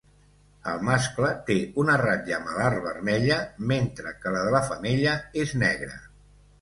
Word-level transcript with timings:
El 0.69 0.79
mascle 0.85 1.27
té 1.49 1.57
una 1.83 1.97
ratlla 2.03 2.39
malar 2.47 2.71
vermella, 2.87 3.37
mentre 3.73 4.15
que 4.25 4.35
la 4.37 4.43
de 4.49 4.55
la 4.57 4.67
femella 4.71 5.15
és 5.45 5.55
negra. 5.67 6.01